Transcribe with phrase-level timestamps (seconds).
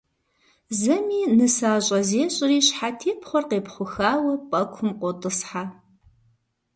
[0.79, 5.63] Зэми нысащӏэ зещӏри щхьэтепхъуэр къепхъухауэ пӏэкум къотӏысхьэ.